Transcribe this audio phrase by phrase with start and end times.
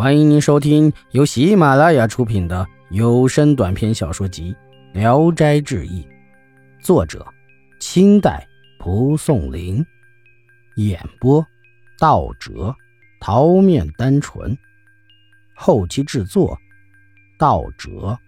[0.00, 4.56] 欢迎您收听由喜马拉雅出品的有声短篇小说集
[4.98, 6.02] 《聊斋志异》，
[6.82, 7.26] 作者：
[7.80, 8.48] 清代
[8.78, 9.84] 蒲松龄，
[10.76, 11.46] 演播：
[11.98, 12.74] 道哲、
[13.20, 14.56] 桃面单纯，
[15.54, 16.58] 后期制作：
[17.38, 18.18] 道哲。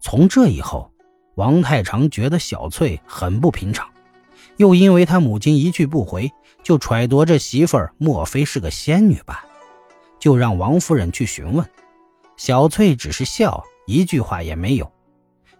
[0.00, 0.92] 从这以后，
[1.36, 3.90] 王太常觉得小翠很不平常。
[4.56, 6.30] 又因为他母亲一去不回，
[6.62, 9.44] 就揣度这媳妇儿莫非是个仙女吧，
[10.18, 11.66] 就让王夫人去询问。
[12.36, 14.90] 小翠只是笑，一句话也没有。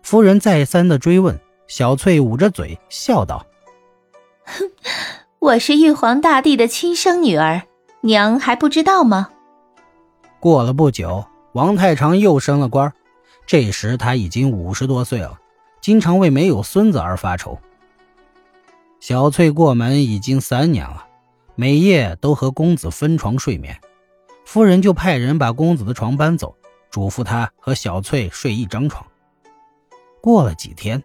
[0.02, 3.46] 夫人再三的追问，小翠捂着嘴笑道
[4.44, 4.70] ：“哼，
[5.38, 7.62] 我是玉皇大帝的亲生女儿，
[8.00, 9.28] 娘还不知道吗？”
[10.40, 12.92] 过了不久，王太常又升了官，
[13.46, 15.38] 这时他已经五十多岁了，
[15.80, 17.56] 经常为没有孙子而发愁。
[19.02, 21.06] 小翠过门已经三年了，
[21.56, 23.76] 每夜都和公子分床睡眠。
[24.44, 26.54] 夫人就派人把公子的床搬走，
[26.88, 29.04] 嘱咐他和小翠睡一张床。
[30.20, 31.02] 过了几天，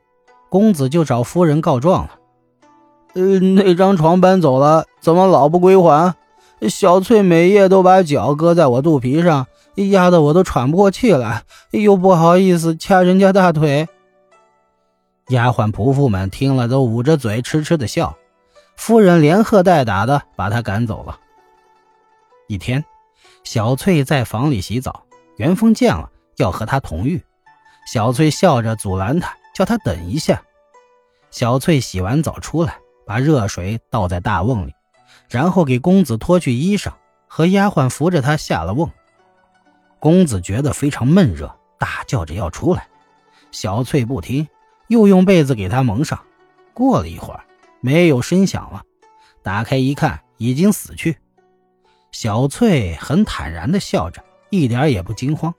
[0.47, 2.19] 公子就找夫人告状了
[3.17, 6.13] ：“呃，那张床搬走了，怎么老不归还？
[6.69, 9.47] 小翠每夜都把脚搁在我肚皮上，
[9.89, 13.87] 压得我都喘不过气来，又不好意思掐人家大腿。”
[15.29, 18.17] 丫鬟仆妇们听了，都捂着嘴痴痴的笑。
[18.77, 21.19] 夫人连喝带打的把他赶走了。
[22.47, 22.85] 一天，
[23.43, 25.03] 小翠在房里洗澡，
[25.35, 27.21] 元丰见了，要和她同浴。
[27.85, 30.41] 小翠笑着阻拦他，叫他等一下。
[31.29, 34.73] 小翠洗完澡出来，把热水倒在大瓮里，
[35.29, 36.93] 然后给公子脱去衣裳，
[37.27, 38.89] 和丫鬟扶着他下了瓮。
[39.99, 42.87] 公子觉得非常闷热，大叫着要出来。
[43.51, 44.47] 小翠不听。
[44.87, 46.19] 又用被子给他蒙上，
[46.73, 47.43] 过了一会儿，
[47.81, 48.83] 没有声响了。
[49.43, 51.17] 打开一看，已经死去。
[52.11, 55.53] 小翠很坦然地笑着，一点也不惊慌，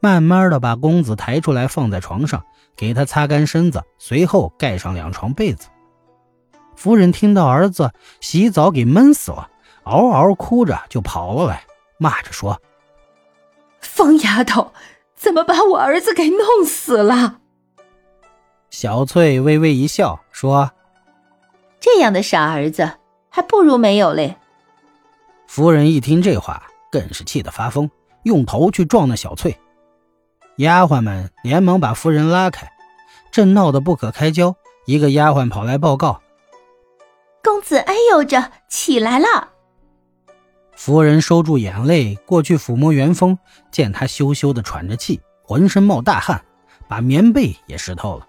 [0.00, 2.44] 慢慢地把公子抬出来，放在床上，
[2.76, 5.68] 给他擦干身子，随后盖上两床被子。
[6.76, 9.50] 夫人听到儿子洗澡给闷死了，
[9.82, 11.64] 嗷嗷哭着就跑了来，
[11.98, 12.60] 骂着说
[13.80, 14.72] ：“疯丫头，
[15.16, 17.40] 怎么把我儿子给弄死了？”
[18.80, 20.70] 小翠微微一笑，说
[21.82, 22.88] ：“这样的傻儿子，
[23.28, 24.36] 还不如没有嘞。”
[25.48, 27.90] 夫人一听这话，更是气得发疯，
[28.22, 29.58] 用头去撞那小翠。
[30.58, 32.70] 丫鬟们连忙把夫人拉开，
[33.32, 34.54] 正闹得不可开交，
[34.86, 36.22] 一个丫鬟跑来报告
[37.42, 39.54] ：“公子哎呦着起来了。”
[40.76, 43.36] 夫人收住眼泪，过去抚摸元丰，
[43.72, 46.44] 见他羞羞的喘着气，浑身冒大汗，
[46.86, 48.27] 把棉被也湿透了。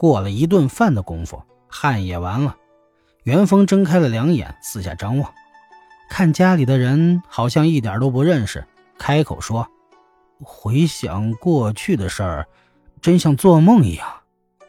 [0.00, 2.56] 过了一顿饭的功夫，汗也完了。
[3.24, 5.30] 元丰睁开了两眼，四下张望，
[6.08, 8.66] 看家里的人好像一点都不认识，
[8.98, 9.68] 开口说
[10.40, 12.48] ：“回想过去的事儿，
[13.02, 14.08] 真像做梦一样。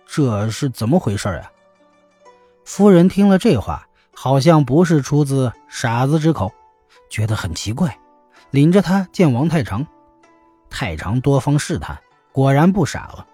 [0.06, 1.50] 这是怎么回事呀？”
[2.68, 6.52] 夫人听了这话，好像不是出自傻子之口，
[7.10, 7.98] 觉得很奇怪，
[8.50, 9.88] 领着他见王太常。
[10.70, 11.98] 太常多方试探，
[12.34, 13.26] 果然不傻了。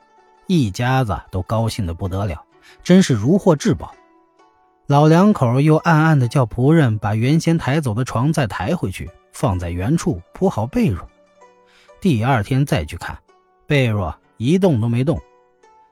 [0.48, 2.44] 一家子都高兴的不得了，
[2.84, 3.94] 真是如获至宝。
[4.88, 11.00] 老两口又暗暗的叫仆人把原先抬走的床再抬回去，放在原处铺好被褥。
[12.00, 13.18] 第二天再去看，
[13.66, 15.20] 被褥一动都没动。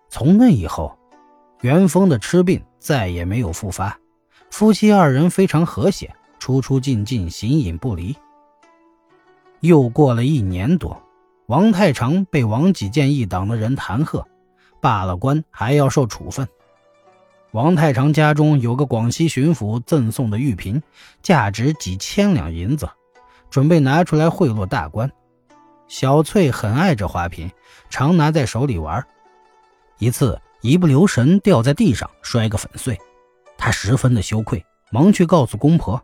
[0.07, 0.97] 从那以后，
[1.59, 3.99] 元丰的痴病再也没有复发，
[4.49, 8.15] 夫妻二人非常和谐，出出进进，形影不离。
[9.59, 11.01] 又过了一年多，
[11.47, 14.23] 王太常被王启建一党的人弹劾。
[14.85, 16.47] 罢了官还要受处分。
[17.53, 20.79] 王太常家中有个广西巡抚赠送的玉瓶，
[21.23, 22.87] 价值几千两银子，
[23.49, 25.11] 准备拿出来贿赂大官。
[25.87, 27.49] 小翠很爱这花瓶，
[27.89, 29.03] 常拿在手里玩。
[29.97, 32.95] 一次一不留神掉在地上，摔个粉碎。
[33.57, 35.99] 她十分的羞愧，忙去告诉公婆。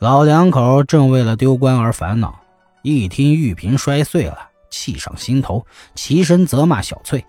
[0.00, 2.40] 老两口正为了丢官而烦恼，
[2.82, 5.64] 一听玉瓶摔碎了，气上心头，
[5.94, 7.24] 齐声责骂小翠。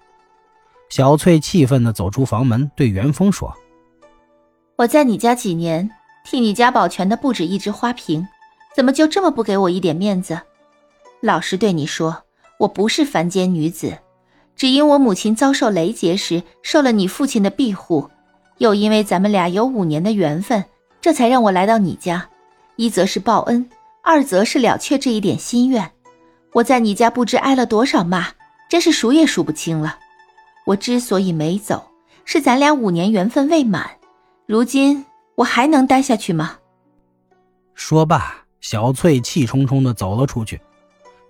[0.92, 3.56] 小翠气愤地走出房门，对元丰说
[4.76, 5.90] ：“我在你家几年，
[6.26, 8.28] 替你家保全的不止一只花瓶，
[8.76, 10.42] 怎么就这么不给我一点面子？
[11.22, 12.24] 老实对你说，
[12.60, 14.00] 我不是凡间女子，
[14.54, 18.10] 只因我母亲遭受雷劫时受了你父亲的庇护，
[18.58, 20.66] 又因为咱们俩有五年的缘分，
[21.00, 22.28] 这才让我来到你家。
[22.76, 23.70] 一则是报恩，
[24.04, 25.90] 二则是了却这一点心愿。
[26.52, 28.28] 我在你家不知挨了多少骂，
[28.68, 29.98] 真是数也数不清了。”
[30.66, 31.84] 我之所以没走，
[32.25, 33.90] 是咱俩五年缘分未满。
[34.46, 35.06] 如今
[35.36, 36.58] 我还能待下去吗？
[37.74, 40.62] 说罢，小翠气冲冲地走了出去。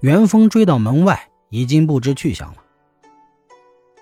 [0.02, 2.58] 元丰追到门外，已经不知去向了。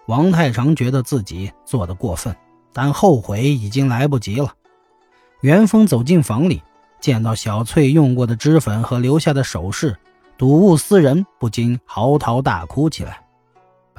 [0.07, 2.35] 王太常觉得自己做的过分，
[2.73, 4.53] 但后悔已经来不及了。
[5.41, 6.63] 元丰走进房里，
[6.99, 9.95] 见到小翠用过的脂粉和留下的首饰，
[10.37, 13.21] 睹物思人，不禁嚎啕大哭起来。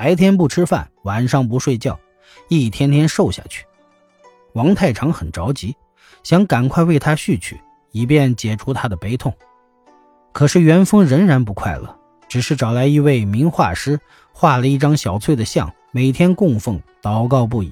[0.01, 2.01] 白天不吃饭，晚上不睡觉，
[2.49, 3.67] 一天天瘦下去。
[4.55, 5.77] 王太长很着急，
[6.23, 7.61] 想赶快为他续娶，
[7.93, 9.31] 以便解除他的悲痛。
[10.33, 11.95] 可是元丰仍然不快乐，
[12.31, 14.01] 只是找来一位名画师，
[14.33, 17.71] 画了一张小翠的像，每天供奉，祷告不已。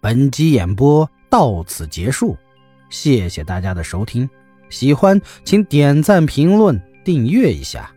[0.00, 2.36] 本集演播到此结束，
[2.90, 4.28] 谢谢大家的收听。
[4.70, 7.88] 喜欢请点赞、评论、订阅一下。